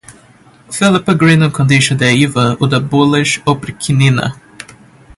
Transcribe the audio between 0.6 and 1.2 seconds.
Philip